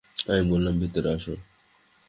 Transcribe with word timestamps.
আমি 0.27 0.43
বললাম, 0.51 0.73
ভেতরে 0.79 1.09
আসো। 1.13 1.33